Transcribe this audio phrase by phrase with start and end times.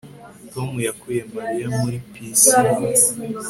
[0.53, 2.71] Tom yakuye Mariya muri pisine